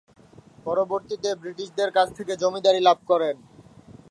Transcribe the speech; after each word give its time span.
পরবর্তীতে 0.65 1.29
ব্রিটিশদের 1.41 1.89
কাছ 1.97 2.07
থেকে 2.17 2.33
জমিদারী 2.41 2.81
লাভ 2.83 2.97
করেন। 3.09 3.35